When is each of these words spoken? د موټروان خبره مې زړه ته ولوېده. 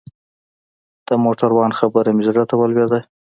د 1.07 1.09
موټروان 1.23 1.71
خبره 1.79 2.09
مې 2.15 2.23
زړه 2.27 2.43
ته 2.49 2.55
ولوېده. 2.57 2.99